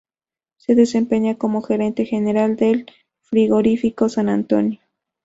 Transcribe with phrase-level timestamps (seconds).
[0.57, 2.87] Se desempeña como gerente general del
[3.19, 4.79] Frigorífico San Antonio.